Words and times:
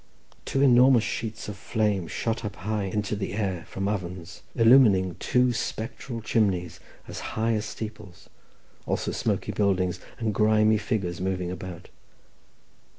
Two 0.45 0.63
enormous 0.63 1.03
sheets 1.03 1.47
of 1.47 1.55
flame 1.55 2.07
shot 2.07 2.43
up 2.43 2.55
high 2.55 2.85
into 2.85 3.15
the 3.15 3.35
air 3.35 3.65
from 3.69 3.87
ovens, 3.87 4.41
illumining 4.55 5.15
two 5.19 5.53
spectral 5.53 6.21
chimneys 6.21 6.79
as 7.07 7.19
high 7.37 7.53
as 7.53 7.65
steeples, 7.65 8.27
also 8.87 9.11
smoky 9.11 9.51
buildings, 9.51 9.99
and 10.17 10.33
grimy 10.33 10.79
figures 10.79 11.21
moving 11.21 11.51
about. 11.51 11.89